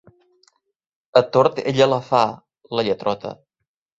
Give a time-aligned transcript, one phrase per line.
[1.21, 2.23] A tort ella la fa,
[2.79, 3.37] la lletrota.